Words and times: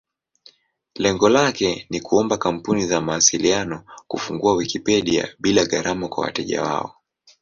Lengo 0.95 1.29
lake 1.29 1.87
ni 1.89 1.99
kuomba 2.01 2.37
kampuni 2.37 2.85
za 2.87 3.01
mawasiliano 3.01 3.83
kufungua 4.07 4.53
Wikipedia 4.55 5.35
bila 5.39 5.65
gharama 5.65 6.07
kwa 6.07 6.23
wateja 6.23 6.61
wao. 6.61 6.95